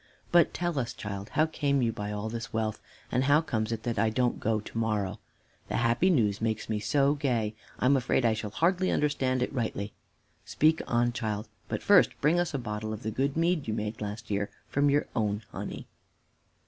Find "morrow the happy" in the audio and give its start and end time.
4.79-6.09